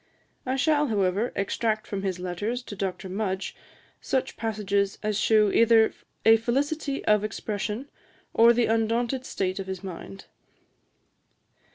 I 0.47 0.55
shall, 0.55 0.87
however, 0.87 1.31
extract 1.35 1.85
from 1.85 2.01
his 2.01 2.17
letters 2.19 2.63
to 2.63 2.75
Dr. 2.75 3.07
Mudge 3.07 3.55
such 4.01 4.35
passages 4.35 4.97
as 5.03 5.19
shew 5.19 5.51
either 5.51 5.93
a 6.25 6.37
felicity 6.37 7.05
of 7.05 7.23
expression, 7.23 7.87
or 8.33 8.51
the 8.51 8.65
undaunted 8.65 9.27
state 9.27 9.59
of 9.59 9.67
his 9.67 9.83
mind. 9.83 10.25